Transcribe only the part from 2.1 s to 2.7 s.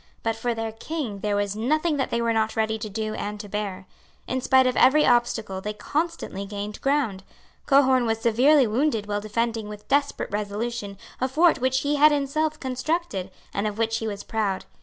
were not